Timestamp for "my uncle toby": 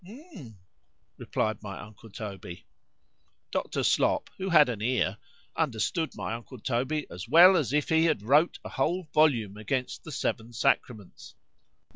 1.61-2.65, 6.15-7.05